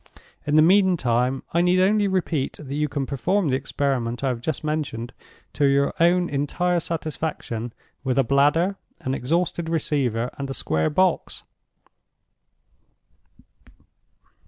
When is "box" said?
10.89-11.43